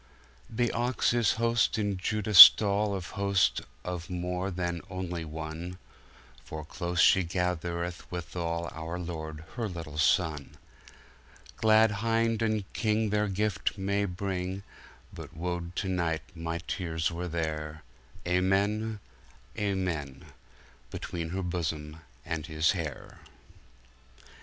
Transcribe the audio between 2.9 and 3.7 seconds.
Host